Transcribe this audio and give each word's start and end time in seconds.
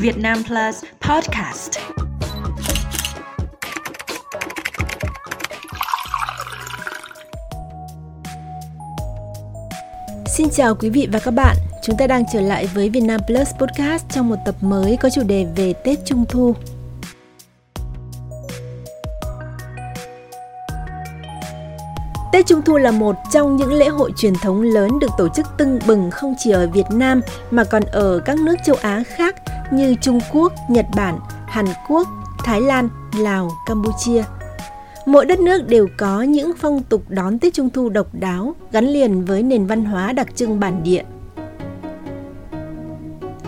Việt 0.00 0.18
Nam 0.18 0.42
Plus 0.46 0.84
Podcast. 1.00 1.78
Xin 10.26 10.48
chào 10.50 10.74
quý 10.74 10.90
vị 10.90 11.08
và 11.12 11.18
các 11.18 11.30
bạn. 11.30 11.56
Chúng 11.82 11.96
ta 11.96 12.06
đang 12.06 12.24
trở 12.32 12.40
lại 12.40 12.66
với 12.74 12.88
Việt 12.88 13.00
Nam 13.00 13.20
Plus 13.26 13.48
Podcast 13.58 14.04
trong 14.10 14.28
một 14.28 14.36
tập 14.46 14.54
mới 14.60 14.96
có 14.96 15.10
chủ 15.10 15.22
đề 15.22 15.46
về 15.56 15.72
Tết 15.72 15.98
Trung 16.04 16.24
Thu. 16.28 16.54
Tết 22.32 22.46
Trung 22.46 22.62
Thu 22.62 22.76
là 22.76 22.90
một 22.90 23.16
trong 23.32 23.56
những 23.56 23.72
lễ 23.72 23.88
hội 23.88 24.12
truyền 24.16 24.34
thống 24.34 24.62
lớn 24.62 24.98
được 25.00 25.10
tổ 25.18 25.28
chức 25.28 25.46
tưng 25.58 25.78
bừng 25.86 26.10
không 26.10 26.34
chỉ 26.38 26.50
ở 26.50 26.68
Việt 26.68 26.86
Nam 26.90 27.20
mà 27.50 27.64
còn 27.64 27.82
ở 27.82 28.20
các 28.24 28.38
nước 28.38 28.54
châu 28.64 28.76
Á 28.82 29.02
khác 29.06 29.34
như 29.72 29.94
Trung 30.00 30.18
Quốc, 30.32 30.52
Nhật 30.68 30.86
Bản, 30.96 31.18
Hàn 31.46 31.66
Quốc, 31.88 32.08
Thái 32.44 32.60
Lan, 32.60 32.88
Lào, 33.18 33.50
Campuchia. 33.66 34.24
Mỗi 35.06 35.26
đất 35.26 35.40
nước 35.40 35.68
đều 35.68 35.86
có 35.96 36.22
những 36.22 36.52
phong 36.58 36.82
tục 36.82 37.02
đón 37.08 37.38
Tết 37.38 37.54
Trung 37.54 37.70
Thu 37.70 37.88
độc 37.88 38.06
đáo 38.12 38.54
gắn 38.72 38.84
liền 38.84 39.24
với 39.24 39.42
nền 39.42 39.66
văn 39.66 39.84
hóa 39.84 40.12
đặc 40.12 40.36
trưng 40.36 40.60
bản 40.60 40.82
địa. 40.82 41.02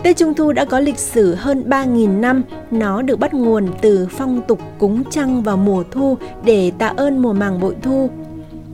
Tết 0.03 0.17
Trung 0.17 0.33
Thu 0.33 0.51
đã 0.51 0.65
có 0.65 0.79
lịch 0.79 0.99
sử 0.99 1.35
hơn 1.35 1.63
3.000 1.69 2.19
năm, 2.19 2.43
nó 2.71 3.01
được 3.01 3.19
bắt 3.19 3.33
nguồn 3.33 3.67
từ 3.81 4.07
phong 4.11 4.41
tục 4.47 4.59
cúng 4.79 5.03
trăng 5.09 5.43
vào 5.43 5.57
mùa 5.57 5.83
thu 5.91 6.17
để 6.43 6.71
tạ 6.77 6.87
ơn 6.87 7.21
mùa 7.21 7.33
màng 7.33 7.59
bội 7.59 7.75
thu 7.81 8.09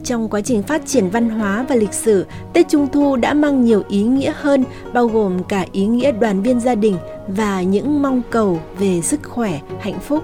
trong 0.08 0.30
quá 0.30 0.42
trình 0.42 0.64
phát 0.64 0.82
triển 0.86 1.10
văn 1.10 1.30
hóa 1.30 1.66
và 1.70 1.76
lịch 1.76 1.94
sử, 1.94 2.26
Tết 2.54 2.70
Trung 2.70 2.88
Thu 2.92 3.16
đã 3.16 3.34
mang 3.34 3.66
nhiều 3.66 3.84
ý 3.90 4.04
nghĩa 4.04 4.34
hơn, 4.36 4.64
bao 4.94 5.08
gồm 5.08 5.44
cả 5.44 5.66
ý 5.72 5.86
nghĩa 5.86 6.12
đoàn 6.12 6.42
viên 6.42 6.60
gia 6.60 6.76
đình 6.76 6.98
và 7.28 7.62
những 7.62 8.02
mong 8.02 8.22
cầu 8.30 8.60
về 8.80 9.02
sức 9.02 9.20
khỏe, 9.24 9.60
hạnh 9.80 10.00
phúc. 10.00 10.24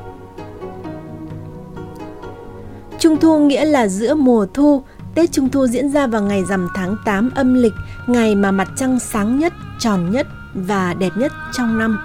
Trung 2.99 3.17
Thu 3.17 3.39
nghĩa 3.39 3.65
là 3.65 3.87
giữa 3.87 4.15
mùa 4.15 4.47
thu, 4.53 4.83
Tết 5.15 5.31
Trung 5.31 5.49
Thu 5.49 5.67
diễn 5.67 5.89
ra 5.89 6.07
vào 6.07 6.21
ngày 6.21 6.43
rằm 6.45 6.67
tháng 6.75 6.95
8 7.05 7.29
âm 7.35 7.53
lịch, 7.53 7.73
ngày 8.07 8.35
mà 8.35 8.51
mặt 8.51 8.69
trăng 8.75 8.99
sáng 8.99 9.39
nhất, 9.39 9.53
tròn 9.79 10.11
nhất 10.11 10.27
và 10.53 10.93
đẹp 10.93 11.11
nhất 11.17 11.31
trong 11.53 11.77
năm. 11.77 11.99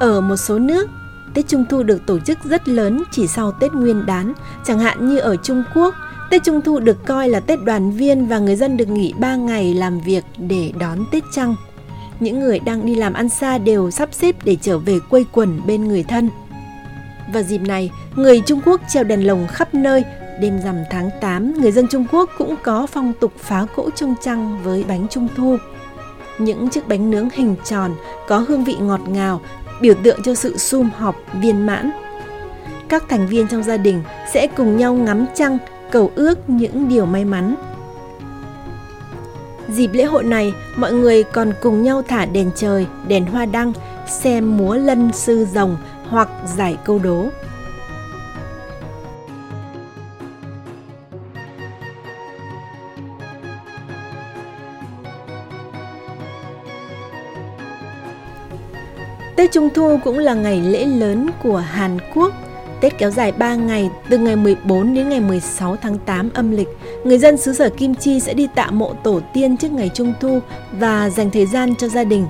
Ở 0.00 0.20
một 0.20 0.36
số 0.36 0.58
nước, 0.58 0.88
Tết 1.34 1.48
Trung 1.48 1.64
Thu 1.68 1.82
được 1.82 2.06
tổ 2.06 2.18
chức 2.18 2.38
rất 2.44 2.68
lớn 2.68 3.02
chỉ 3.10 3.26
sau 3.26 3.52
Tết 3.52 3.72
Nguyên 3.72 4.06
đán, 4.06 4.32
chẳng 4.64 4.78
hạn 4.78 5.08
như 5.08 5.18
ở 5.18 5.36
Trung 5.36 5.62
Quốc– 5.74 5.94
Tết 6.30 6.44
Trung 6.44 6.60
Thu 6.60 6.78
được 6.78 7.06
coi 7.06 7.28
là 7.28 7.40
Tết 7.40 7.58
đoàn 7.64 7.90
viên 7.90 8.26
và 8.26 8.38
người 8.38 8.56
dân 8.56 8.76
được 8.76 8.88
nghỉ 8.88 9.12
3 9.18 9.36
ngày 9.36 9.74
làm 9.74 10.00
việc 10.00 10.24
để 10.38 10.72
đón 10.78 10.98
Tết 11.12 11.22
Trăng. 11.32 11.56
Những 12.20 12.40
người 12.40 12.58
đang 12.58 12.86
đi 12.86 12.94
làm 12.94 13.12
ăn 13.12 13.28
xa 13.28 13.58
đều 13.58 13.90
sắp 13.90 14.08
xếp 14.12 14.36
để 14.44 14.56
trở 14.62 14.78
về 14.78 14.98
quây 15.10 15.26
quần 15.32 15.60
bên 15.66 15.88
người 15.88 16.02
thân. 16.02 16.30
Vào 17.32 17.42
dịp 17.42 17.58
này, 17.58 17.90
người 18.16 18.40
Trung 18.40 18.60
Quốc 18.64 18.80
treo 18.88 19.04
đèn 19.04 19.26
lồng 19.26 19.46
khắp 19.46 19.74
nơi. 19.74 20.04
Đêm 20.40 20.58
rằm 20.64 20.76
tháng 20.90 21.10
8, 21.20 21.60
người 21.60 21.72
dân 21.72 21.86
Trung 21.90 22.06
Quốc 22.12 22.30
cũng 22.38 22.56
có 22.62 22.86
phong 22.86 23.12
tục 23.20 23.32
phá 23.38 23.66
cỗ 23.76 23.90
trông 23.90 24.14
trăng 24.22 24.58
với 24.62 24.84
bánh 24.88 25.06
trung 25.10 25.28
thu. 25.36 25.56
Những 26.38 26.68
chiếc 26.68 26.88
bánh 26.88 27.10
nướng 27.10 27.28
hình 27.30 27.54
tròn 27.64 27.94
có 28.28 28.38
hương 28.38 28.64
vị 28.64 28.76
ngọt 28.80 29.00
ngào, 29.08 29.40
biểu 29.80 29.94
tượng 30.02 30.22
cho 30.22 30.34
sự 30.34 30.58
sum 30.58 30.90
họp 30.96 31.16
viên 31.40 31.66
mãn. 31.66 31.90
Các 32.88 33.04
thành 33.08 33.26
viên 33.26 33.48
trong 33.48 33.62
gia 33.62 33.76
đình 33.76 34.02
sẽ 34.32 34.46
cùng 34.46 34.76
nhau 34.76 34.94
ngắm 34.94 35.26
trăng 35.34 35.58
cầu 35.90 36.10
ước 36.14 36.48
những 36.48 36.88
điều 36.88 37.06
may 37.06 37.24
mắn. 37.24 37.54
Dịp 39.68 39.90
lễ 39.92 40.04
hội 40.04 40.24
này, 40.24 40.54
mọi 40.76 40.92
người 40.92 41.22
còn 41.22 41.52
cùng 41.62 41.82
nhau 41.82 42.02
thả 42.08 42.24
đèn 42.24 42.50
trời, 42.56 42.86
đèn 43.08 43.26
hoa 43.26 43.46
đăng, 43.46 43.72
xem 44.06 44.56
múa 44.56 44.74
lân 44.74 45.12
sư 45.12 45.46
rồng 45.54 45.76
hoặc 46.08 46.28
giải 46.56 46.76
câu 46.84 46.98
đố. 46.98 47.26
Tết 59.36 59.52
Trung 59.52 59.68
Thu 59.74 59.98
cũng 60.04 60.18
là 60.18 60.34
ngày 60.34 60.60
lễ 60.60 60.84
lớn 60.84 61.30
của 61.42 61.56
Hàn 61.56 61.98
Quốc 62.14 62.32
Tết 62.80 62.98
kéo 62.98 63.10
dài 63.10 63.32
3 63.32 63.54
ngày, 63.54 63.90
từ 64.10 64.18
ngày 64.18 64.36
14 64.36 64.94
đến 64.94 65.08
ngày 65.08 65.20
16 65.20 65.76
tháng 65.76 65.98
8 65.98 66.30
âm 66.34 66.50
lịch. 66.50 66.68
Người 67.04 67.18
dân 67.18 67.36
xứ 67.36 67.52
sở 67.52 67.70
Kim 67.70 67.94
Chi 67.94 68.20
sẽ 68.20 68.34
đi 68.34 68.48
tạ 68.54 68.70
mộ 68.70 68.94
tổ 69.04 69.20
tiên 69.34 69.56
trước 69.56 69.72
ngày 69.72 69.90
Trung 69.94 70.12
Thu 70.20 70.40
và 70.72 71.10
dành 71.10 71.30
thời 71.30 71.46
gian 71.46 71.74
cho 71.76 71.88
gia 71.88 72.04
đình. 72.04 72.26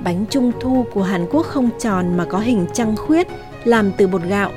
Bánh 0.00 0.24
Trung 0.30 0.52
Thu 0.60 0.86
của 0.94 1.02
Hàn 1.02 1.26
Quốc 1.30 1.46
không 1.46 1.70
tròn 1.78 2.16
mà 2.16 2.24
có 2.24 2.38
hình 2.38 2.66
trăng 2.72 2.96
khuyết, 2.96 3.26
làm 3.64 3.92
từ 3.92 4.06
bột 4.06 4.22
gạo. 4.22 4.50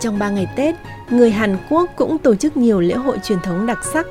Trong 0.00 0.18
3 0.18 0.30
ngày 0.30 0.46
Tết, 0.56 0.74
người 1.10 1.30
Hàn 1.30 1.56
Quốc 1.70 1.90
cũng 1.96 2.18
tổ 2.18 2.34
chức 2.34 2.56
nhiều 2.56 2.80
lễ 2.80 2.94
hội 2.94 3.18
truyền 3.24 3.40
thống 3.40 3.66
đặc 3.66 3.78
sắc 3.92 4.06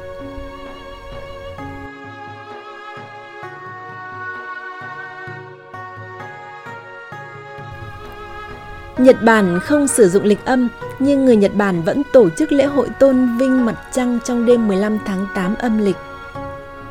Nhật 9.01 9.23
Bản 9.23 9.59
không 9.59 9.87
sử 9.87 10.09
dụng 10.09 10.23
lịch 10.23 10.45
âm, 10.45 10.69
nhưng 10.99 11.25
người 11.25 11.35
Nhật 11.35 11.55
Bản 11.55 11.81
vẫn 11.81 12.01
tổ 12.13 12.29
chức 12.29 12.51
lễ 12.51 12.65
hội 12.65 12.87
tôn 12.99 13.37
vinh 13.37 13.65
mặt 13.65 13.75
trăng 13.91 14.19
trong 14.25 14.45
đêm 14.45 14.67
15 14.67 14.97
tháng 15.05 15.27
8 15.35 15.55
âm 15.55 15.85
lịch. 15.85 15.95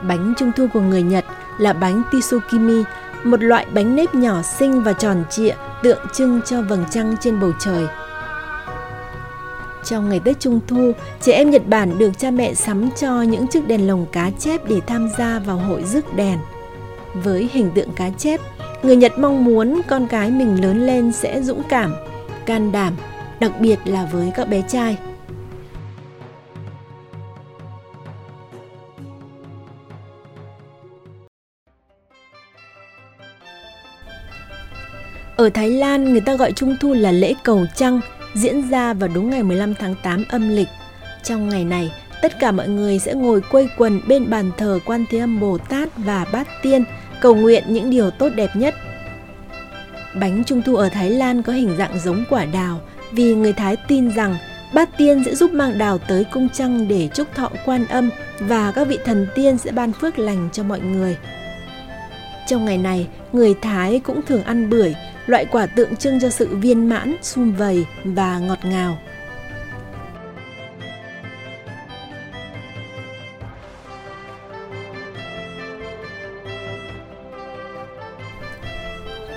Bánh 0.02 0.34
trung 0.38 0.52
thu 0.56 0.66
của 0.72 0.80
người 0.80 1.02
Nhật 1.02 1.24
là 1.58 1.72
bánh 1.72 2.02
Tsukimi, 2.10 2.82
một 3.24 3.42
loại 3.42 3.66
bánh 3.74 3.96
nếp 3.96 4.14
nhỏ 4.14 4.42
xinh 4.42 4.82
và 4.82 4.92
tròn 4.92 5.24
trịa 5.30 5.54
tượng 5.82 5.98
trưng 6.12 6.40
cho 6.46 6.62
vầng 6.62 6.84
trăng 6.90 7.16
trên 7.20 7.40
bầu 7.40 7.52
trời. 7.60 7.86
Trong 9.84 10.08
ngày 10.08 10.20
Tết 10.24 10.40
Trung 10.40 10.60
Thu, 10.66 10.92
trẻ 11.20 11.32
em 11.32 11.50
Nhật 11.50 11.66
Bản 11.66 11.98
được 11.98 12.10
cha 12.18 12.30
mẹ 12.30 12.54
sắm 12.54 12.90
cho 12.90 13.22
những 13.22 13.46
chiếc 13.46 13.68
đèn 13.68 13.86
lồng 13.86 14.06
cá 14.12 14.30
chép 14.38 14.68
để 14.68 14.80
tham 14.86 15.08
gia 15.18 15.38
vào 15.38 15.56
hội 15.56 15.84
rước 15.84 16.14
đèn. 16.14 16.38
Với 17.14 17.48
hình 17.52 17.70
tượng 17.74 17.92
cá 17.92 18.10
chép, 18.10 18.40
người 18.82 18.96
Nhật 18.96 19.18
mong 19.18 19.44
muốn 19.44 19.80
con 19.88 20.06
cái 20.06 20.30
mình 20.30 20.62
lớn 20.62 20.86
lên 20.86 21.12
sẽ 21.12 21.42
dũng 21.42 21.62
cảm, 21.68 21.94
can 22.46 22.72
đảm, 22.72 22.96
đặc 23.40 23.52
biệt 23.60 23.78
là 23.84 24.08
với 24.12 24.32
các 24.36 24.48
bé 24.48 24.62
trai. 24.68 24.96
Ở 35.36 35.50
Thái 35.50 35.70
Lan, 35.70 36.12
người 36.12 36.20
ta 36.20 36.34
gọi 36.34 36.52
Trung 36.52 36.76
Thu 36.80 36.92
là 36.92 37.12
lễ 37.12 37.34
cầu 37.44 37.66
trăng, 37.76 38.00
diễn 38.34 38.70
ra 38.70 38.92
vào 38.92 39.10
đúng 39.14 39.30
ngày 39.30 39.42
15 39.42 39.74
tháng 39.74 39.94
8 40.02 40.24
âm 40.28 40.48
lịch. 40.48 40.68
Trong 41.22 41.48
ngày 41.48 41.64
này, 41.64 41.92
tất 42.22 42.38
cả 42.38 42.52
mọi 42.52 42.68
người 42.68 42.98
sẽ 42.98 43.14
ngồi 43.14 43.40
quây 43.40 43.68
quần 43.76 44.00
bên 44.06 44.30
bàn 44.30 44.50
thờ 44.56 44.78
Quan 44.86 45.04
Thế 45.10 45.18
Âm 45.18 45.40
Bồ 45.40 45.58
Tát 45.58 45.88
và 45.96 46.26
Bát 46.32 46.48
Tiên– 46.62 46.84
cầu 47.20 47.34
nguyện 47.34 47.64
những 47.66 47.90
điều 47.90 48.10
tốt 48.10 48.28
đẹp 48.36 48.50
nhất. 48.54 48.74
Bánh 50.14 50.44
trung 50.44 50.62
thu 50.62 50.76
ở 50.76 50.88
Thái 50.88 51.10
Lan 51.10 51.42
có 51.42 51.52
hình 51.52 51.76
dạng 51.78 51.98
giống 51.98 52.24
quả 52.30 52.44
đào 52.44 52.80
vì 53.12 53.34
người 53.34 53.52
Thái 53.52 53.76
tin 53.88 54.10
rằng 54.10 54.36
bát 54.74 54.88
tiên 54.98 55.22
sẽ 55.26 55.34
giúp 55.34 55.52
mang 55.52 55.78
đào 55.78 55.98
tới 55.98 56.24
cung 56.32 56.48
trăng 56.48 56.88
để 56.88 57.08
chúc 57.14 57.34
thọ 57.34 57.50
quan 57.64 57.86
âm 57.86 58.10
và 58.40 58.72
các 58.72 58.88
vị 58.88 58.98
thần 59.04 59.26
tiên 59.34 59.58
sẽ 59.58 59.72
ban 59.72 59.92
phước 59.92 60.18
lành 60.18 60.48
cho 60.52 60.62
mọi 60.62 60.80
người. 60.80 61.16
Trong 62.46 62.64
ngày 62.64 62.78
này, 62.78 63.06
người 63.32 63.54
Thái 63.62 64.00
cũng 64.04 64.22
thường 64.22 64.42
ăn 64.42 64.70
bưởi, 64.70 64.94
loại 65.26 65.44
quả 65.44 65.66
tượng 65.66 65.96
trưng 65.96 66.20
cho 66.20 66.28
sự 66.28 66.56
viên 66.56 66.88
mãn, 66.88 67.16
sum 67.22 67.52
vầy 67.52 67.86
và 68.04 68.38
ngọt 68.38 68.58
ngào. 68.64 68.98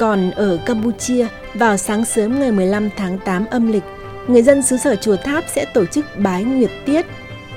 Còn 0.03 0.31
ở 0.31 0.57
Campuchia, 0.65 1.27
vào 1.53 1.77
sáng 1.77 2.05
sớm 2.05 2.39
ngày 2.39 2.51
15 2.51 2.89
tháng 2.97 3.17
8 3.25 3.45
âm 3.45 3.71
lịch, 3.71 3.83
người 4.27 4.41
dân 4.41 4.61
xứ 4.61 4.77
sở 4.77 4.95
Chùa 4.95 5.15
Tháp 5.15 5.43
sẽ 5.47 5.65
tổ 5.73 5.85
chức 5.85 6.05
bái 6.17 6.43
nguyệt 6.43 6.69
tiết, 6.85 7.05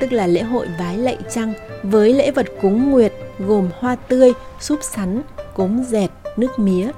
tức 0.01 0.13
là 0.13 0.27
lễ 0.27 0.43
hội 0.43 0.67
vái 0.79 0.99
lạy 0.99 1.17
trăng 1.31 1.53
với 1.83 2.13
lễ 2.13 2.31
vật 2.31 2.47
cúng 2.63 2.91
nguyệt 2.91 3.13
gồm 3.39 3.69
hoa 3.79 3.97
tươi, 3.97 4.33
súp 4.61 4.79
sắn, 4.83 5.23
cốm 5.55 5.85
dẹt, 5.85 6.11
nước 6.37 6.59
mía. 6.59 6.91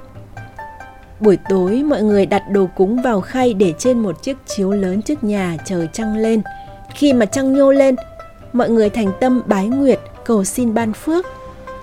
Buổi 1.19 1.37
tối, 1.49 1.83
mọi 1.83 2.01
người 2.01 2.25
đặt 2.25 2.43
đồ 2.51 2.67
cúng 2.75 3.01
vào 3.01 3.21
khay 3.21 3.53
để 3.53 3.73
trên 3.77 3.99
một 3.99 4.23
chiếc 4.23 4.37
chiếu 4.45 4.71
lớn 4.71 5.01
trước 5.01 5.23
nhà 5.23 5.57
chờ 5.65 5.85
trăng 5.93 6.17
lên. 6.17 6.41
Khi 6.95 7.13
mà 7.13 7.25
trăng 7.25 7.53
nhô 7.53 7.71
lên, 7.71 7.95
mọi 8.53 8.69
người 8.69 8.89
thành 8.89 9.11
tâm 9.19 9.41
bái 9.45 9.67
nguyệt 9.67 9.99
cầu 10.25 10.43
xin 10.43 10.73
ban 10.73 10.93
phước 10.93 11.25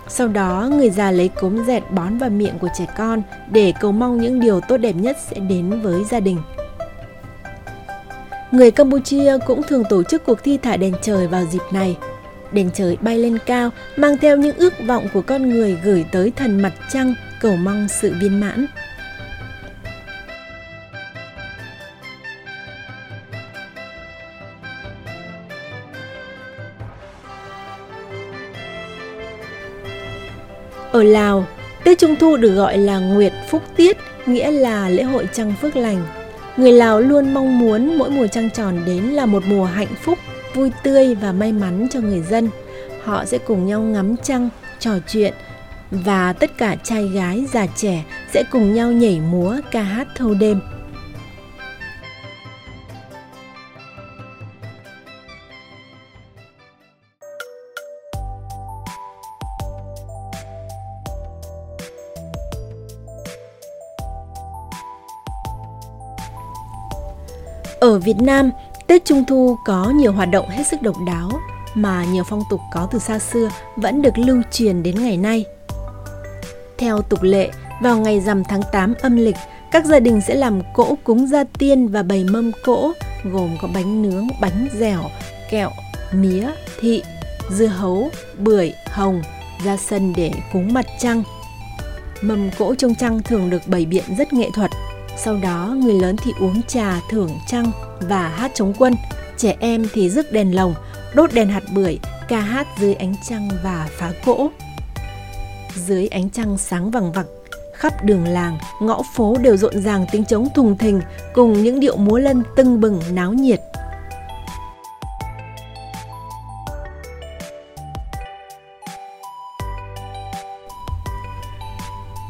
sau 0.09 0.29
đó, 0.29 0.69
người 0.73 0.91
già 0.91 1.11
lấy 1.11 1.29
cốm 1.29 1.65
dẹt 1.67 1.83
bón 1.91 2.19
vào 2.19 2.31
miệng 2.31 2.59
của 2.59 2.69
trẻ 2.79 2.87
con 2.97 3.23
để 3.51 3.73
cầu 3.81 3.93
mong 3.93 4.21
những 4.21 4.41
điều 4.41 4.61
tốt 4.61 4.77
đẹp 4.77 4.93
nhất 4.93 5.17
sẽ 5.31 5.39
đến 5.39 5.81
với 5.81 6.05
gia 6.05 6.21
đình. 6.21 6.39
Người 8.51 8.71
Campuchia 8.71 9.39
cũng 9.47 9.63
thường 9.63 9.83
tổ 9.89 10.03
chức 10.03 10.25
cuộc 10.25 10.43
thi 10.43 10.59
thả 10.63 10.77
đèn 10.77 10.95
trời 11.03 11.27
vào 11.27 11.45
dịp 11.45 11.63
này. 11.73 11.97
Đèn 12.53 12.71
trời 12.75 12.97
bay 13.01 13.19
lên 13.19 13.39
cao, 13.47 13.71
mang 13.97 14.17
theo 14.19 14.37
những 14.37 14.57
ước 14.57 14.73
vọng 14.87 15.07
của 15.15 15.23
con 15.23 15.49
người 15.49 15.79
gửi 15.85 16.05
tới 16.13 16.33
thần 16.37 16.63
mặt 16.63 16.73
trăng, 16.93 17.15
cầu 17.41 17.57
mong 17.57 17.89
sự 17.89 18.15
viên 18.21 18.41
mãn. 18.41 18.67
Lào, 31.07 31.47
Tết 31.85 31.99
Trung 31.99 32.17
Thu 32.17 32.37
được 32.37 32.55
gọi 32.55 32.79
là 32.79 32.99
Nguyệt 32.99 33.33
Phúc 33.49 33.63
Tiết, 33.77 33.97
nghĩa 34.27 34.51
là 34.51 34.89
lễ 34.89 35.03
hội 35.03 35.29
trăng 35.33 35.55
phước 35.61 35.77
lành. 35.77 36.07
Người 36.57 36.73
Lào 36.73 37.01
luôn 37.01 37.35
mong 37.35 37.59
muốn 37.59 37.99
mỗi 37.99 38.11
mùa 38.11 38.27
trăng 38.27 38.51
tròn 38.51 38.81
đến 38.87 39.03
là 39.03 39.27
một 39.27 39.43
mùa 39.47 39.65
hạnh 39.65 39.95
phúc, 40.03 40.19
vui 40.55 40.71
tươi 40.83 41.15
và 41.15 41.33
may 41.33 41.53
mắn 41.53 41.87
cho 41.91 42.01
người 42.01 42.21
dân. 42.21 42.51
Họ 43.05 43.25
sẽ 43.25 43.39
cùng 43.39 43.67
nhau 43.67 43.81
ngắm 43.81 44.17
trăng, 44.23 44.49
trò 44.79 44.93
chuyện 45.09 45.35
và 45.91 46.33
tất 46.33 46.59
cả 46.59 46.77
trai 46.85 47.09
gái 47.09 47.47
già 47.53 47.67
trẻ 47.67 48.05
sẽ 48.33 48.43
cùng 48.51 48.75
nhau 48.75 48.93
nhảy 48.93 49.21
múa 49.31 49.57
ca 49.71 49.83
hát 49.83 50.09
thâu 50.17 50.35
đêm. 50.35 50.61
Ở 67.87 67.99
Việt 67.99 68.17
Nam, 68.21 68.51
Tết 68.87 69.05
Trung 69.05 69.25
Thu 69.25 69.59
có 69.65 69.91
nhiều 69.91 70.13
hoạt 70.13 70.31
động 70.31 70.49
hết 70.49 70.67
sức 70.67 70.83
độc 70.83 70.97
đáo 71.07 71.31
mà 71.75 72.05
nhiều 72.05 72.25
phong 72.29 72.43
tục 72.51 72.61
có 72.73 72.89
từ 72.91 72.99
xa 72.99 73.19
xưa 73.19 73.49
vẫn 73.77 74.03
được 74.03 74.19
lưu 74.19 74.43
truyền 74.53 74.83
đến 74.83 75.03
ngày 75.03 75.17
nay. 75.17 75.45
Theo 76.79 77.03
tục 77.03 77.23
lệ, 77.23 77.51
vào 77.83 77.99
ngày 77.99 78.21
rằm 78.21 78.45
tháng 78.45 78.61
8 78.73 78.95
âm 79.03 79.17
lịch, 79.17 79.37
các 79.71 79.85
gia 79.85 80.01
đình 80.01 80.21
sẽ 80.21 80.35
làm 80.35 80.61
cỗ 80.75 80.95
cúng 81.05 81.27
gia 81.27 81.45
tiên 81.45 81.89
và 81.89 82.03
bày 82.03 82.25
mâm 82.25 82.53
cỗ 82.65 82.93
gồm 83.25 83.57
có 83.61 83.69
bánh 83.75 84.03
nướng, 84.03 84.29
bánh 84.41 84.69
dẻo, 84.79 85.03
kẹo, 85.51 85.71
mía, 86.13 86.51
thị, 86.81 87.03
dưa 87.51 87.67
hấu, 87.67 88.11
bưởi, 88.39 88.73
hồng 88.93 89.23
ra 89.65 89.77
sân 89.77 90.13
để 90.17 90.33
cúng 90.53 90.75
mặt 90.75 90.87
trăng. 90.99 91.23
Mâm 92.23 92.51
cỗ 92.59 92.75
trông 92.75 92.95
trăng 92.95 93.23
thường 93.23 93.51
được 93.51 93.63
bày 93.67 93.87
biện 93.87 94.05
rất 94.19 94.33
nghệ 94.33 94.51
thuật– 94.55 94.71
sau 95.17 95.37
đó 95.37 95.77
người 95.83 95.95
lớn 95.95 96.17
thì 96.17 96.33
uống 96.41 96.63
trà 96.63 97.01
thưởng 97.11 97.31
trăng 97.47 97.73
và 98.01 98.29
hát 98.29 98.51
chống 98.55 98.73
quân, 98.79 98.95
trẻ 99.37 99.57
em 99.61 99.87
thì 99.93 100.11
rước 100.11 100.33
đèn 100.33 100.55
lồng, 100.55 100.75
đốt 101.15 101.33
đèn 101.33 101.49
hạt 101.49 101.63
bưởi, 101.75 101.99
ca 102.29 102.41
hát 102.41 102.67
dưới 102.81 102.95
ánh 102.95 103.15
trăng 103.29 103.49
và 103.65 103.89
phá 103.99 104.13
cỗ. 104.25 104.51
Dưới 105.77 106.09
ánh 106.09 106.31
trăng 106.31 106.59
sáng 106.59 106.91
vằng 106.91 107.13
vặc, 107.13 107.27
khắp 107.75 108.05
đường 108.05 108.25
làng, 108.25 108.59
ngõ 108.81 109.03
phố 109.15 109.37
đều 109.43 109.57
rộn 109.57 109.83
ràng 109.83 110.07
tiếng 110.13 110.25
trống 110.25 110.49
thùng 110.55 110.79
thình 110.79 111.01
cùng 111.35 111.63
những 111.63 111.81
điệu 111.81 111.97
múa 111.97 112.19
lân 112.19 112.43
tưng 112.57 112.81
bừng 112.81 113.01
náo 113.13 113.33
nhiệt. 113.33 113.61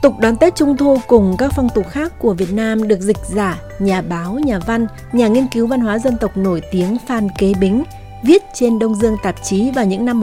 Tục 0.06 0.18
đón 0.18 0.36
Tết 0.36 0.54
Trung 0.54 0.76
Thu 0.76 0.98
cùng 1.06 1.36
các 1.38 1.52
phong 1.56 1.68
tục 1.68 1.88
khác 1.88 2.12
của 2.18 2.34
Việt 2.34 2.52
Nam 2.52 2.88
được 2.88 3.00
dịch 3.00 3.16
giả, 3.28 3.58
nhà 3.78 4.02
báo, 4.02 4.38
nhà 4.44 4.58
văn, 4.58 4.86
nhà 5.12 5.28
nghiên 5.28 5.46
cứu 5.46 5.66
văn 5.66 5.80
hóa 5.80 5.98
dân 5.98 6.16
tộc 6.16 6.36
nổi 6.36 6.62
tiếng 6.70 6.96
Phan 7.06 7.28
Kế 7.38 7.54
Bính 7.60 7.84
viết 8.24 8.42
trên 8.54 8.78
Đông 8.78 8.94
Dương 8.94 9.16
tạp 9.22 9.34
chí 9.44 9.70
vào 9.70 9.84
những 9.84 10.04
năm 10.04 10.20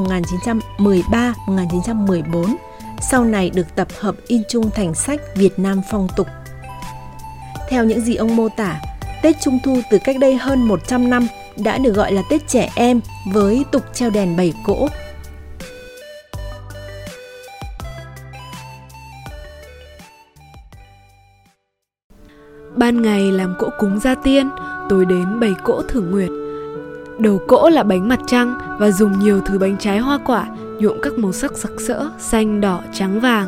1913-1914, 0.77 2.55
sau 3.01 3.25
này 3.25 3.49
được 3.49 3.75
tập 3.75 3.87
hợp 3.99 4.15
in 4.27 4.41
chung 4.49 4.69
thành 4.71 4.95
sách 4.95 5.19
Việt 5.35 5.59
Nam 5.59 5.81
phong 5.91 6.07
tục. 6.15 6.27
Theo 7.69 7.83
những 7.83 8.01
gì 8.01 8.15
ông 8.15 8.35
mô 8.35 8.49
tả, 8.49 8.81
Tết 9.21 9.35
Trung 9.41 9.59
Thu 9.63 9.81
từ 9.91 9.97
cách 10.03 10.19
đây 10.19 10.35
hơn 10.35 10.61
100 10.67 11.09
năm 11.09 11.27
đã 11.57 11.77
được 11.77 11.91
gọi 11.91 12.11
là 12.11 12.21
Tết 12.29 12.47
trẻ 12.47 12.71
em 12.75 13.01
với 13.31 13.65
tục 13.71 13.83
treo 13.93 14.09
đèn 14.09 14.37
bảy 14.37 14.53
cỗ, 14.65 14.87
Ban 22.75 23.01
ngày 23.01 23.31
làm 23.31 23.53
cỗ 23.59 23.69
cúng 23.79 23.99
gia 23.99 24.15
tiên, 24.15 24.49
tối 24.89 25.05
đến 25.05 25.39
bày 25.39 25.55
cỗ 25.63 25.81
thưởng 25.81 26.11
nguyệt. 26.11 26.29
Đầu 27.19 27.41
cỗ 27.47 27.69
là 27.69 27.83
bánh 27.83 28.07
mặt 28.07 28.19
trăng 28.27 28.55
và 28.79 28.91
dùng 28.91 29.19
nhiều 29.19 29.41
thứ 29.45 29.59
bánh 29.59 29.77
trái 29.79 29.99
hoa 29.99 30.19
quả 30.25 30.47
nhuộm 30.79 30.97
các 31.01 31.17
màu 31.17 31.31
sắc 31.31 31.57
sặc 31.57 31.71
sỡ, 31.87 32.09
xanh, 32.19 32.61
đỏ, 32.61 32.81
trắng, 32.93 33.19
vàng. 33.19 33.47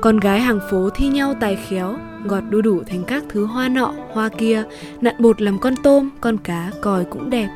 Con 0.00 0.20
gái 0.20 0.40
hàng 0.40 0.60
phố 0.70 0.90
thi 0.94 1.08
nhau 1.08 1.34
tài 1.40 1.56
khéo, 1.56 1.96
gọt 2.24 2.42
đu 2.50 2.62
đủ 2.62 2.82
thành 2.90 3.04
các 3.04 3.24
thứ 3.28 3.44
hoa 3.46 3.68
nọ, 3.68 3.92
hoa 4.12 4.28
kia, 4.28 4.64
nặn 5.00 5.14
bột 5.18 5.42
làm 5.42 5.58
con 5.58 5.74
tôm, 5.82 6.10
con 6.20 6.36
cá, 6.36 6.70
còi 6.80 7.04
cũng 7.04 7.30
đẹp. 7.30 7.48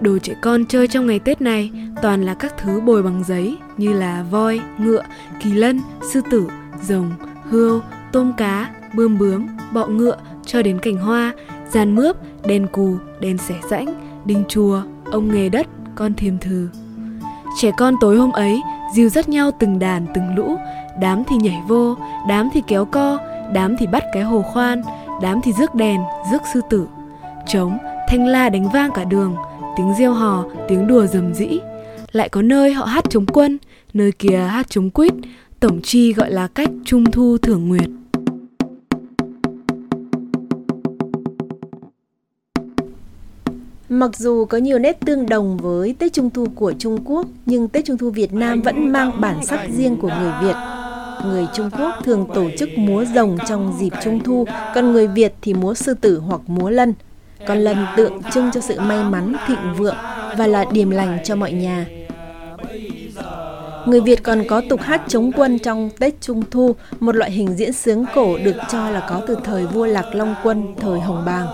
Đồ 0.00 0.18
trẻ 0.18 0.34
con 0.42 0.64
chơi 0.66 0.88
trong 0.88 1.06
ngày 1.06 1.18
Tết 1.18 1.40
này 1.40 1.70
toàn 2.02 2.22
là 2.22 2.34
các 2.34 2.54
thứ 2.58 2.80
bồi 2.80 3.02
bằng 3.02 3.24
giấy 3.26 3.58
như 3.76 3.92
là 3.92 4.24
voi, 4.30 4.60
ngựa, 4.78 5.02
kỳ 5.42 5.50
lân, 5.50 5.80
sư 6.12 6.20
tử, 6.30 6.46
rồng, 6.82 7.10
hươu, 7.50 7.80
tôm 8.12 8.32
cá, 8.36 8.70
bươm 8.96 9.18
bướm, 9.18 9.46
bọ 9.72 9.86
ngựa 9.86 10.16
cho 10.46 10.62
đến 10.62 10.78
cành 10.78 10.96
hoa, 10.96 11.32
giàn 11.72 11.94
mướp, 11.94 12.16
đèn 12.46 12.66
cù, 12.66 12.96
đèn 13.20 13.38
xẻ 13.38 13.54
rãnh, 13.70 13.86
đinh 14.24 14.44
chùa, 14.48 14.82
ông 15.04 15.34
nghề 15.34 15.48
đất, 15.48 15.66
con 15.94 16.14
thiềm 16.14 16.38
thừ. 16.38 16.68
Trẻ 17.60 17.70
con 17.76 17.94
tối 18.00 18.16
hôm 18.16 18.32
ấy 18.32 18.60
dìu 18.94 19.08
dắt 19.08 19.28
nhau 19.28 19.50
từng 19.58 19.78
đàn 19.78 20.06
từng 20.14 20.34
lũ, 20.36 20.56
đám 21.00 21.22
thì 21.28 21.36
nhảy 21.36 21.60
vô, 21.68 21.96
đám 22.28 22.48
thì 22.52 22.62
kéo 22.66 22.84
co, 22.84 23.18
đám 23.52 23.76
thì 23.78 23.86
bắt 23.86 24.04
cái 24.12 24.22
hồ 24.22 24.42
khoan, 24.42 24.82
đám 25.22 25.40
thì 25.44 25.52
rước 25.52 25.74
đèn, 25.74 26.00
rước 26.32 26.42
sư 26.54 26.60
tử. 26.70 26.86
Trống, 27.46 27.78
thanh 28.08 28.26
la 28.26 28.48
đánh 28.48 28.68
vang 28.72 28.90
cả 28.94 29.04
đường, 29.04 29.36
tiếng 29.76 29.94
reo 29.98 30.12
hò, 30.12 30.44
tiếng 30.68 30.86
đùa 30.86 31.06
rầm 31.06 31.34
rĩ. 31.34 31.60
Lại 32.12 32.28
có 32.28 32.42
nơi 32.42 32.72
họ 32.72 32.84
hát 32.84 33.04
chống 33.10 33.26
quân, 33.26 33.58
nơi 33.94 34.12
kia 34.12 34.36
hát 34.36 34.70
chống 34.70 34.90
quýt, 34.90 35.12
tổng 35.60 35.80
chi 35.82 36.12
gọi 36.12 36.30
là 36.30 36.48
cách 36.48 36.70
trung 36.84 37.04
thu 37.04 37.38
thưởng 37.38 37.68
nguyệt. 37.68 37.88
Mặc 43.96 44.16
dù 44.16 44.44
có 44.44 44.58
nhiều 44.58 44.78
nét 44.78 44.98
tương 45.06 45.28
đồng 45.28 45.56
với 45.56 45.94
Tết 45.98 46.12
Trung 46.12 46.30
Thu 46.30 46.46
của 46.54 46.72
Trung 46.78 46.98
Quốc, 47.04 47.26
nhưng 47.46 47.68
Tết 47.68 47.84
Trung 47.84 47.98
Thu 47.98 48.10
Việt 48.10 48.32
Nam 48.32 48.62
vẫn 48.62 48.92
mang 48.92 49.20
bản 49.20 49.46
sắc 49.46 49.60
riêng 49.76 49.96
của 49.96 50.08
người 50.08 50.32
Việt. 50.42 50.54
Người 51.24 51.46
Trung 51.54 51.70
Quốc 51.78 51.94
thường 52.04 52.26
tổ 52.34 52.44
chức 52.58 52.68
múa 52.76 53.04
rồng 53.14 53.38
trong 53.48 53.76
dịp 53.80 53.92
Trung 54.04 54.20
Thu, 54.24 54.44
còn 54.74 54.92
người 54.92 55.06
Việt 55.06 55.34
thì 55.42 55.54
múa 55.54 55.74
sư 55.74 55.94
tử 55.94 56.18
hoặc 56.18 56.40
múa 56.46 56.70
lân. 56.70 56.94
Con 57.46 57.58
lân 57.58 57.76
tượng 57.96 58.22
trưng 58.34 58.50
cho 58.52 58.60
sự 58.60 58.80
may 58.80 59.04
mắn, 59.04 59.36
thịnh 59.46 59.74
vượng 59.76 59.96
và 60.38 60.46
là 60.46 60.64
điềm 60.72 60.90
lành 60.90 61.18
cho 61.24 61.36
mọi 61.36 61.52
nhà. 61.52 61.86
Người 63.86 64.00
Việt 64.00 64.22
còn 64.22 64.42
có 64.48 64.62
tục 64.68 64.80
hát 64.80 65.02
chống 65.08 65.32
quân 65.32 65.58
trong 65.58 65.90
Tết 65.98 66.20
Trung 66.20 66.42
Thu, 66.50 66.74
một 67.00 67.16
loại 67.16 67.30
hình 67.30 67.54
diễn 67.56 67.72
sướng 67.72 68.04
cổ 68.14 68.38
được 68.38 68.56
cho 68.70 68.90
là 68.90 69.06
có 69.10 69.22
từ 69.26 69.36
thời 69.44 69.66
vua 69.66 69.86
Lạc 69.86 70.14
Long 70.14 70.34
Quân, 70.42 70.74
thời 70.80 71.00
Hồng 71.00 71.22
Bàng. 71.26 71.46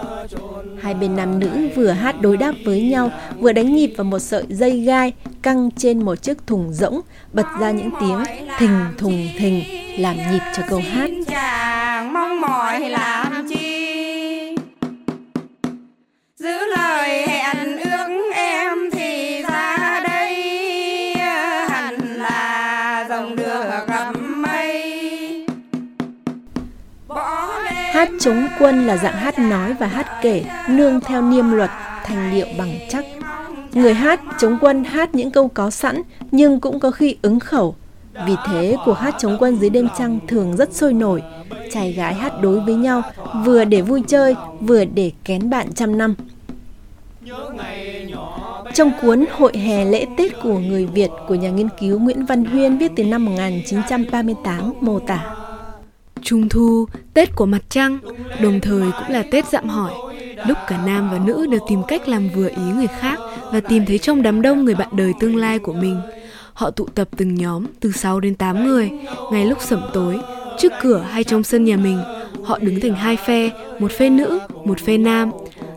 Hai 0.82 0.94
bên 0.94 1.16
nam 1.16 1.38
nữ 1.38 1.68
vừa 1.76 1.90
hát 1.90 2.20
đối 2.20 2.36
đáp 2.36 2.52
với 2.64 2.82
nhau, 2.82 3.10
vừa 3.38 3.52
đánh 3.52 3.74
nhịp 3.74 3.92
vào 3.96 4.04
một 4.04 4.18
sợi 4.18 4.44
dây 4.48 4.80
gai 4.80 5.12
căng 5.42 5.70
trên 5.76 6.04
một 6.04 6.22
chiếc 6.22 6.46
thùng 6.46 6.72
rỗng, 6.72 7.00
bật 7.32 7.46
ra 7.60 7.70
những 7.70 7.90
tiếng 8.00 8.24
thình 8.58 8.84
thùng 8.98 9.28
thình 9.38 9.64
làm 9.98 10.16
nhịp 10.16 10.40
cho 10.56 10.62
câu 10.68 10.80
hát. 10.92 11.10
mong 12.12 12.40
mỏi 12.40 12.80
làm 12.90 13.48
chi 13.48 13.71
chống 28.22 28.46
quân 28.58 28.86
là 28.86 28.96
dạng 28.96 29.14
hát 29.14 29.38
nói 29.38 29.74
và 29.74 29.86
hát 29.86 30.06
kể, 30.22 30.44
nương 30.68 31.00
theo 31.00 31.22
niêm 31.22 31.50
luật, 31.50 31.70
thành 32.04 32.30
điệu 32.32 32.46
bằng 32.58 32.74
chắc. 32.88 33.04
Người 33.72 33.94
hát 33.94 34.20
chống 34.38 34.58
quân 34.60 34.84
hát 34.84 35.14
những 35.14 35.30
câu 35.30 35.48
có 35.48 35.70
sẵn 35.70 36.02
nhưng 36.30 36.60
cũng 36.60 36.80
có 36.80 36.90
khi 36.90 37.16
ứng 37.22 37.40
khẩu. 37.40 37.74
Vì 38.26 38.34
thế 38.46 38.76
cuộc 38.84 38.92
hát 38.92 39.14
chống 39.18 39.36
quân 39.40 39.56
dưới 39.60 39.70
đêm 39.70 39.88
trăng 39.98 40.18
thường 40.28 40.56
rất 40.56 40.74
sôi 40.74 40.92
nổi. 40.92 41.22
Trai 41.72 41.92
gái 41.92 42.14
hát 42.14 42.32
đối 42.40 42.60
với 42.60 42.74
nhau 42.74 43.02
vừa 43.44 43.64
để 43.64 43.80
vui 43.80 44.02
chơi 44.06 44.34
vừa 44.60 44.84
để 44.84 45.12
kén 45.24 45.50
bạn 45.50 45.72
trăm 45.74 45.98
năm. 45.98 46.14
Trong 48.74 48.92
cuốn 49.02 49.24
Hội 49.32 49.52
hè 49.56 49.84
lễ 49.84 50.06
Tết 50.16 50.32
của 50.42 50.58
người 50.58 50.86
Việt 50.86 51.10
của 51.28 51.34
nhà 51.34 51.50
nghiên 51.50 51.68
cứu 51.80 51.98
Nguyễn 51.98 52.26
Văn 52.26 52.44
Huyên 52.44 52.78
viết 52.78 52.92
từ 52.96 53.04
năm 53.04 53.24
1938 53.24 54.72
mô 54.80 54.98
tả 54.98 55.41
Trung 56.24 56.48
thu, 56.48 56.86
Tết 57.14 57.36
của 57.36 57.46
mặt 57.46 57.62
trăng, 57.68 57.98
đồng 58.42 58.60
thời 58.60 58.82
cũng 58.98 59.08
là 59.08 59.24
Tết 59.30 59.46
dạm 59.46 59.68
hỏi. 59.68 59.92
Lúc 60.46 60.58
cả 60.68 60.82
nam 60.86 61.10
và 61.12 61.18
nữ 61.18 61.46
đều 61.50 61.60
tìm 61.68 61.82
cách 61.88 62.08
làm 62.08 62.28
vừa 62.28 62.48
ý 62.48 62.62
người 62.76 62.86
khác 62.86 63.18
và 63.52 63.60
tìm 63.60 63.86
thấy 63.86 63.98
trong 63.98 64.22
đám 64.22 64.42
đông 64.42 64.64
người 64.64 64.74
bạn 64.74 64.88
đời 64.92 65.12
tương 65.20 65.36
lai 65.36 65.58
của 65.58 65.72
mình. 65.72 66.00
Họ 66.52 66.70
tụ 66.70 66.86
tập 66.86 67.08
từng 67.16 67.34
nhóm 67.34 67.64
từ 67.80 67.92
6 67.92 68.20
đến 68.20 68.34
8 68.34 68.66
người, 68.66 68.90
ngay 69.32 69.46
lúc 69.46 69.58
sẩm 69.60 69.82
tối, 69.92 70.20
trước 70.58 70.72
cửa 70.82 71.04
hay 71.10 71.24
trong 71.24 71.42
sân 71.42 71.64
nhà 71.64 71.76
mình. 71.76 71.98
Họ 72.44 72.58
đứng 72.58 72.80
thành 72.80 72.94
hai 72.94 73.16
phe, 73.16 73.50
một 73.78 73.92
phe 73.92 74.10
nữ, 74.10 74.40
một 74.64 74.80
phe 74.80 74.98
nam, 74.98 75.30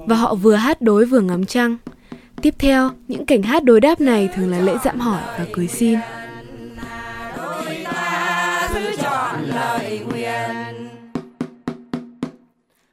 và 0.05 0.15
họ 0.15 0.35
vừa 0.35 0.55
hát 0.55 0.81
đối 0.81 1.05
vừa 1.05 1.19
ngắm 1.19 1.45
trăng. 1.45 1.77
Tiếp 2.41 2.53
theo, 2.59 2.89
những 3.07 3.25
cảnh 3.25 3.43
hát 3.43 3.63
đối 3.63 3.81
đáp 3.81 4.01
này 4.01 4.29
thường 4.35 4.51
là 4.51 4.59
lễ 4.59 4.75
dạm 4.83 4.99
hỏi 4.99 5.21
và 5.39 5.45
cưới 5.53 5.67
xin. 5.67 5.99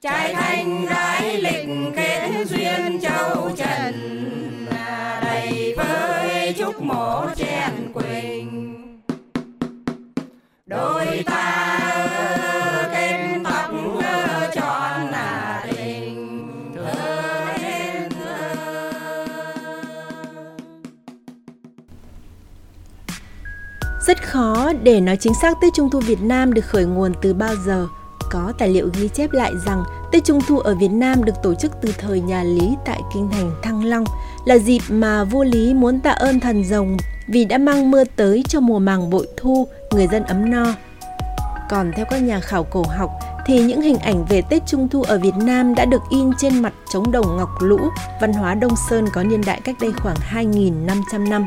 Trái 0.03 0.35
thanh 0.35 0.87
đại 0.91 1.41
lịch 1.43 1.95
kết 1.97 2.31
duyên 2.47 3.01
châu 3.01 3.51
trần. 3.57 3.95
Đầy 5.25 5.75
với 5.77 6.55
chúc 6.59 6.83
mộ 6.83 7.27
chen 7.37 7.93
quỳnh. 7.95 8.75
Đôi 10.67 11.23
ta 11.27 11.79
kết 12.93 13.39
tóc 13.45 13.71
trọn 14.55 15.11
là 15.11 15.65
tình. 15.77 16.49
Thơ 16.75 17.55
nên 17.63 18.11
thơ. 18.11 18.55
Rất 24.07 24.23
khó 24.23 24.73
để 24.83 25.01
nói 25.01 25.17
chính 25.17 25.35
xác 25.43 25.57
Tết 25.63 25.73
Trung 25.77 25.91
thu 25.91 26.01
Việt 26.01 26.21
Nam 26.21 26.55
được 26.55 26.65
khởi 26.65 26.85
nguồn 26.85 27.13
từ 27.23 27.35
bao 27.35 27.55
giờ. 27.57 27.87
Có 28.33 28.53
tài 28.59 28.69
liệu 28.69 28.91
ghi 28.95 29.09
chép 29.09 29.33
lại 29.33 29.53
rằng 29.67 29.85
Tết 30.13 30.25
Trung 30.25 30.41
thu 30.49 30.59
ở 30.59 30.75
Việt 30.75 30.89
Nam 30.89 31.25
được 31.25 31.33
tổ 31.43 31.55
chức 31.55 31.73
từ 31.81 31.95
thời 31.99 32.21
nhà 32.21 32.43
Lý 32.43 32.77
tại 32.85 33.01
kinh 33.15 33.29
thành 33.33 33.51
Thăng 33.63 33.85
Long, 33.85 34.05
là 34.45 34.59
dịp 34.59 34.81
mà 34.89 35.25
vua 35.25 35.45
Lý 35.45 35.75
muốn 35.75 36.01
tạ 36.01 36.11
ơn 36.11 36.41
thần 36.41 36.65
rồng 36.65 36.97
vì 37.29 37.45
đã 37.45 37.59
mang 37.59 37.91
mưa 37.91 38.05
tới 38.17 38.45
cho 38.49 38.61
mùa 38.61 38.79
màng 38.79 39.11
bội 39.11 39.29
thu, 39.37 39.69
người 39.91 40.07
dân 40.07 40.25
ấm 40.25 40.51
no. 40.51 40.75
Còn 41.71 41.93
theo 41.97 42.07
các 42.11 42.23
nhà 42.23 42.41
khảo 42.41 42.65
cổ 42.65 42.85
học 42.89 43.11
thì 43.47 43.63
những 43.63 43.81
hình 43.81 43.99
ảnh 43.99 44.25
về 44.25 44.43
Tết 44.43 44.63
Trung 44.67 44.89
thu 44.89 45.03
ở 45.03 45.19
Việt 45.19 45.35
Nam 45.37 45.75
đã 45.75 45.85
được 45.85 46.03
in 46.11 46.31
trên 46.39 46.63
mặt 46.63 46.73
trống 46.93 47.13
đồng 47.13 47.37
ngọc 47.37 47.51
lũ, 47.61 47.81
văn 48.21 48.33
hóa 48.33 48.55
Đông 48.55 48.75
Sơn 48.91 49.07
có 49.13 49.23
niên 49.23 49.41
đại 49.47 49.61
cách 49.65 49.77
đây 49.81 49.93
khoảng 49.93 50.17
2.500 50.33 51.29
năm. 51.29 51.47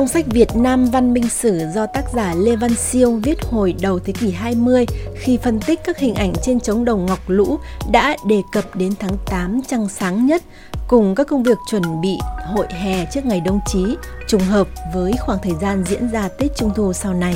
Trong 0.00 0.08
sách 0.08 0.26
Việt 0.26 0.56
Nam 0.56 0.84
Văn 0.84 1.12
Minh 1.12 1.28
Sử 1.28 1.60
do 1.74 1.86
tác 1.86 2.04
giả 2.14 2.34
Lê 2.34 2.56
Văn 2.56 2.74
Siêu 2.74 3.20
viết 3.22 3.38
hồi 3.50 3.74
đầu 3.80 3.98
thế 3.98 4.12
kỷ 4.12 4.30
20 4.30 4.86
khi 5.14 5.36
phân 5.36 5.60
tích 5.60 5.80
các 5.84 5.98
hình 5.98 6.14
ảnh 6.14 6.32
trên 6.42 6.60
trống 6.60 6.84
đồng 6.84 7.06
ngọc 7.06 7.18
lũ 7.26 7.58
đã 7.92 8.16
đề 8.26 8.42
cập 8.52 8.76
đến 8.76 8.92
tháng 8.98 9.16
8 9.26 9.60
trăng 9.68 9.88
sáng 9.88 10.26
nhất, 10.26 10.42
cùng 10.88 11.14
các 11.14 11.26
công 11.26 11.42
việc 11.42 11.58
chuẩn 11.70 12.00
bị 12.00 12.18
hội 12.44 12.66
hè 12.70 13.06
trước 13.14 13.24
ngày 13.24 13.40
đông 13.40 13.60
chí 13.66 13.96
trùng 14.28 14.42
hợp 14.42 14.68
với 14.94 15.12
khoảng 15.20 15.38
thời 15.42 15.54
gian 15.60 15.84
diễn 15.88 16.08
ra 16.08 16.28
Tết 16.28 16.56
Trung 16.56 16.72
thu 16.76 16.92
sau 16.92 17.14
này. 17.14 17.34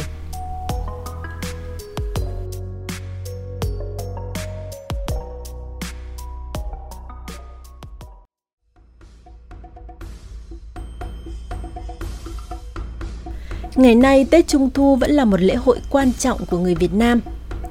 Ngày 13.76 13.94
nay, 13.94 14.26
Tết 14.30 14.48
Trung 14.48 14.70
Thu 14.74 14.96
vẫn 14.96 15.10
là 15.10 15.24
một 15.24 15.40
lễ 15.40 15.54
hội 15.54 15.80
quan 15.90 16.12
trọng 16.18 16.46
của 16.46 16.58
người 16.58 16.74
Việt 16.74 16.92
Nam. 16.94 17.20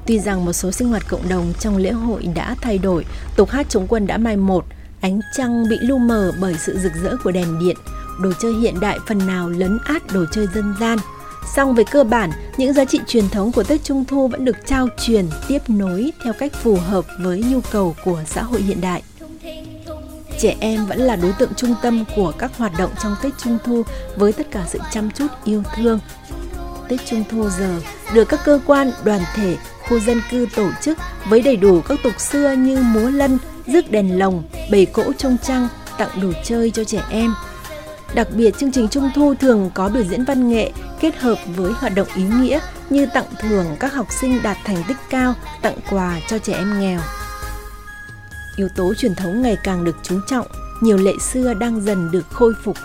Tuy 0.06 0.18
rằng 0.18 0.44
một 0.44 0.52
số 0.52 0.70
sinh 0.70 0.88
hoạt 0.88 1.08
cộng 1.08 1.28
đồng 1.28 1.52
trong 1.60 1.76
lễ 1.76 1.90
hội 1.90 2.26
đã 2.34 2.56
thay 2.60 2.78
đổi, 2.78 3.04
tục 3.36 3.50
hát 3.50 3.66
chống 3.68 3.86
quân 3.88 4.06
đã 4.06 4.18
mai 4.18 4.36
một, 4.36 4.64
ánh 5.00 5.20
trăng 5.36 5.64
bị 5.70 5.76
lu 5.80 5.98
mờ 5.98 6.32
bởi 6.40 6.54
sự 6.58 6.78
rực 6.78 6.92
rỡ 7.02 7.16
của 7.24 7.30
đèn 7.30 7.58
điện, 7.58 7.76
đồ 8.20 8.32
chơi 8.40 8.52
hiện 8.54 8.80
đại 8.80 8.98
phần 9.06 9.26
nào 9.26 9.48
lấn 9.48 9.78
át 9.84 10.12
đồ 10.12 10.24
chơi 10.32 10.46
dân 10.54 10.74
gian. 10.80 10.98
Song 11.56 11.74
về 11.74 11.84
cơ 11.90 12.04
bản, 12.04 12.30
những 12.56 12.72
giá 12.72 12.84
trị 12.84 13.00
truyền 13.06 13.28
thống 13.28 13.52
của 13.52 13.62
Tết 13.62 13.84
Trung 13.84 14.04
Thu 14.04 14.28
vẫn 14.28 14.44
được 14.44 14.56
trao 14.66 14.88
truyền, 15.00 15.26
tiếp 15.48 15.58
nối 15.68 16.12
theo 16.24 16.32
cách 16.32 16.52
phù 16.62 16.76
hợp 16.76 17.04
với 17.20 17.44
nhu 17.50 17.60
cầu 17.72 17.96
của 18.04 18.22
xã 18.26 18.42
hội 18.42 18.62
hiện 18.62 18.80
đại. 18.80 19.02
Trẻ 20.38 20.56
em 20.60 20.86
vẫn 20.86 20.98
là 20.98 21.16
đối 21.16 21.32
tượng 21.32 21.54
trung 21.56 21.74
tâm 21.82 22.04
của 22.16 22.32
các 22.38 22.50
hoạt 22.58 22.72
động 22.78 22.90
trong 23.02 23.16
Tết 23.22 23.32
Trung 23.38 23.58
Thu 23.64 23.82
với 24.16 24.32
tất 24.32 24.50
cả 24.50 24.64
sự 24.68 24.78
chăm 24.92 25.10
chút 25.10 25.26
yêu 25.44 25.62
thương. 25.76 26.00
Tết 26.88 27.00
Trung 27.06 27.24
Thu 27.30 27.48
giờ 27.50 27.80
được 28.14 28.28
các 28.28 28.40
cơ 28.44 28.60
quan, 28.66 28.92
đoàn 29.04 29.20
thể, 29.34 29.56
khu 29.88 30.00
dân 30.00 30.20
cư 30.30 30.46
tổ 30.56 30.68
chức 30.82 30.98
với 31.28 31.42
đầy 31.42 31.56
đủ 31.56 31.80
các 31.80 31.98
tục 32.02 32.20
xưa 32.20 32.52
như 32.52 32.76
múa 32.82 33.10
lân, 33.10 33.38
rước 33.66 33.90
đèn 33.90 34.18
lồng, 34.18 34.42
bày 34.70 34.86
cỗ 34.86 35.12
trông 35.12 35.36
trăng, 35.42 35.68
tặng 35.98 36.20
đồ 36.22 36.32
chơi 36.44 36.70
cho 36.70 36.84
trẻ 36.84 37.02
em. 37.10 37.34
Đặc 38.14 38.28
biệt 38.32 38.58
chương 38.58 38.72
trình 38.72 38.88
Trung 38.88 39.10
Thu 39.14 39.34
thường 39.34 39.70
có 39.74 39.88
biểu 39.88 40.04
diễn 40.04 40.24
văn 40.24 40.48
nghệ 40.48 40.72
kết 41.00 41.16
hợp 41.16 41.38
với 41.56 41.72
hoạt 41.72 41.94
động 41.94 42.08
ý 42.14 42.22
nghĩa 42.22 42.58
như 42.90 43.06
tặng 43.06 43.26
thưởng 43.40 43.66
các 43.80 43.92
học 43.92 44.06
sinh 44.20 44.42
đạt 44.42 44.56
thành 44.64 44.82
tích 44.88 44.96
cao, 45.10 45.34
tặng 45.62 45.76
quà 45.90 46.20
cho 46.28 46.38
trẻ 46.38 46.52
em 46.52 46.80
nghèo 46.80 47.00
yếu 48.56 48.68
tố 48.76 48.94
truyền 48.94 49.14
thống 49.14 49.42
ngày 49.42 49.56
càng 49.64 49.84
được 49.84 49.96
chú 50.02 50.20
trọng, 50.26 50.46
nhiều 50.80 50.96
lệ 50.96 51.12
xưa 51.20 51.54
đang 51.54 51.84
dần 51.84 52.10
được 52.10 52.26
khôi 52.30 52.54
phục. 52.64 52.76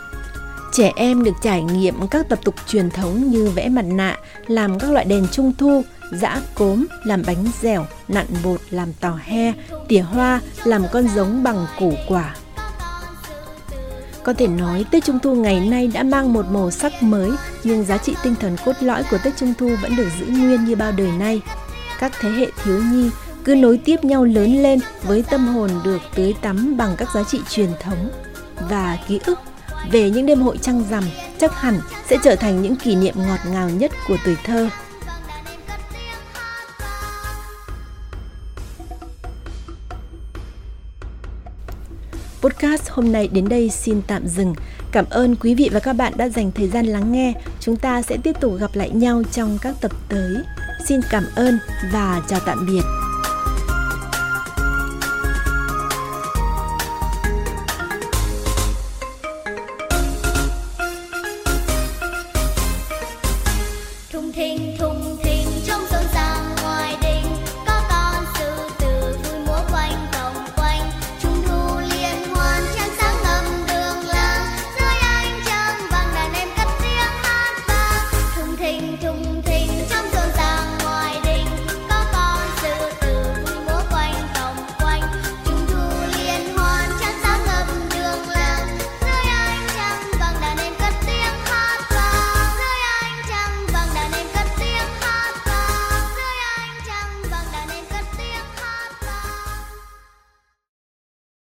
Trẻ 0.71 0.91
em 0.95 1.23
được 1.23 1.35
trải 1.41 1.63
nghiệm 1.63 2.07
các 2.07 2.29
tập 2.29 2.39
tục 2.43 2.55
truyền 2.67 2.89
thống 2.89 3.31
như 3.31 3.49
vẽ 3.49 3.69
mặt 3.69 3.85
nạ, 3.85 4.17
làm 4.47 4.79
các 4.79 4.91
loại 4.91 5.05
đèn 5.05 5.27
trung 5.31 5.53
thu, 5.57 5.83
giã 6.11 6.41
cốm, 6.55 6.85
làm 7.03 7.23
bánh 7.27 7.45
dẻo, 7.61 7.85
nặn 8.07 8.25
bột, 8.43 8.61
làm 8.69 8.93
tò 8.93 9.19
he, 9.23 9.53
tỉa 9.87 10.01
hoa, 10.01 10.41
làm 10.63 10.83
con 10.91 11.07
giống 11.15 11.43
bằng 11.43 11.65
củ 11.79 11.93
quả. 12.07 12.35
Có 14.23 14.33
thể 14.33 14.47
nói 14.47 14.85
Tết 14.91 15.03
Trung 15.03 15.19
Thu 15.19 15.35
ngày 15.35 15.59
nay 15.59 15.87
đã 15.87 16.03
mang 16.03 16.33
một 16.33 16.45
màu 16.51 16.71
sắc 16.71 17.03
mới 17.03 17.31
nhưng 17.63 17.83
giá 17.83 17.97
trị 17.97 18.15
tinh 18.23 18.35
thần 18.39 18.55
cốt 18.65 18.73
lõi 18.79 19.03
của 19.11 19.17
Tết 19.23 19.37
Trung 19.37 19.53
Thu 19.57 19.75
vẫn 19.81 19.95
được 19.95 20.07
giữ 20.19 20.25
nguyên 20.25 20.65
như 20.65 20.75
bao 20.75 20.91
đời 20.91 21.11
nay. 21.11 21.41
Các 21.99 22.11
thế 22.19 22.29
hệ 22.29 22.47
thiếu 22.63 22.83
nhi 22.83 23.09
cứ 23.43 23.55
nối 23.55 23.79
tiếp 23.85 24.03
nhau 24.03 24.25
lớn 24.25 24.63
lên 24.63 24.79
với 25.03 25.23
tâm 25.29 25.47
hồn 25.47 25.69
được 25.83 26.01
tưới 26.15 26.33
tắm 26.41 26.77
bằng 26.77 26.95
các 26.97 27.09
giá 27.13 27.23
trị 27.23 27.39
truyền 27.49 27.69
thống 27.79 28.09
và 28.69 28.97
ký 29.07 29.19
ức 29.25 29.39
về 29.91 30.09
những 30.09 30.25
đêm 30.25 30.41
hội 30.41 30.57
trăng 30.61 30.83
rằm 30.89 31.03
chắc 31.37 31.55
hẳn 31.61 31.79
sẽ 32.09 32.17
trở 32.23 32.35
thành 32.35 32.61
những 32.61 32.75
kỷ 32.75 32.95
niệm 32.95 33.15
ngọt 33.17 33.39
ngào 33.51 33.69
nhất 33.69 33.91
của 34.07 34.17
tuổi 34.25 34.37
thơ. 34.43 34.69
Podcast 42.41 42.89
hôm 42.89 43.11
nay 43.11 43.29
đến 43.31 43.49
đây 43.49 43.69
xin 43.69 44.01
tạm 44.07 44.27
dừng. 44.27 44.55
Cảm 44.91 45.05
ơn 45.09 45.35
quý 45.35 45.55
vị 45.55 45.69
và 45.73 45.79
các 45.79 45.93
bạn 45.93 46.13
đã 46.17 46.29
dành 46.29 46.51
thời 46.51 46.67
gian 46.67 46.85
lắng 46.85 47.11
nghe. 47.11 47.33
Chúng 47.59 47.75
ta 47.75 48.01
sẽ 48.01 48.17
tiếp 48.23 48.35
tục 48.39 48.53
gặp 48.59 48.69
lại 48.73 48.89
nhau 48.89 49.23
trong 49.31 49.57
các 49.61 49.75
tập 49.81 49.91
tới. 50.09 50.35
Xin 50.87 50.99
cảm 51.09 51.23
ơn 51.35 51.59
và 51.91 52.21
chào 52.27 52.39
tạm 52.45 52.67
biệt. 52.67 52.98